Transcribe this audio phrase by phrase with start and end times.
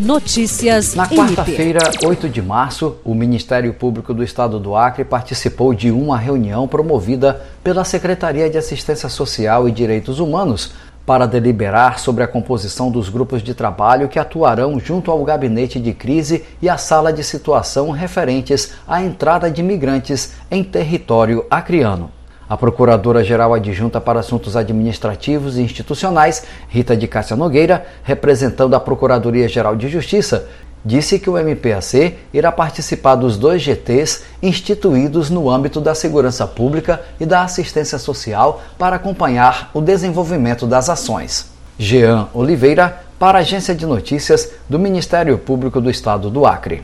[0.00, 5.90] Notícias Na quarta-feira, 8 de março, o Ministério Público do Estado do Acre participou de
[5.90, 10.72] uma reunião promovida pela Secretaria de Assistência Social e Direitos Humanos
[11.04, 15.92] para deliberar sobre a composição dos grupos de trabalho que atuarão junto ao gabinete de
[15.92, 22.10] crise e à sala de situação referentes à entrada de migrantes em território acreano.
[22.50, 29.76] A Procuradora-Geral Adjunta para Assuntos Administrativos e Institucionais, Rita de Cássia Nogueira, representando a Procuradoria-Geral
[29.76, 30.48] de Justiça,
[30.84, 37.00] disse que o MPAC irá participar dos dois GTs instituídos no âmbito da segurança pública
[37.20, 41.52] e da assistência social para acompanhar o desenvolvimento das ações.
[41.78, 46.82] Jean Oliveira, para a Agência de Notícias do Ministério Público do Estado do Acre.